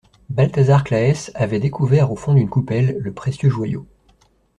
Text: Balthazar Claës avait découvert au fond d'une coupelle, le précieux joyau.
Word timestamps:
Balthazar 0.31 0.83
Claës 0.83 1.29
avait 1.35 1.59
découvert 1.59 2.11
au 2.11 2.15
fond 2.15 2.33
d'une 2.33 2.49
coupelle, 2.49 2.97
le 2.99 3.13
précieux 3.13 3.51
joyau. 3.51 3.85